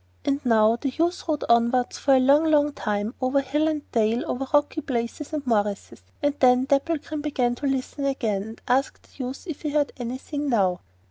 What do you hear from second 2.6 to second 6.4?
time, over hill and dale, over rocky places and morasses, and